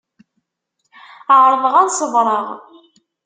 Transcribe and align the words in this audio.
Ԑerḍeɣ 1.37 1.73
ad 1.81 1.89
ṣebreɣ. 1.99 2.47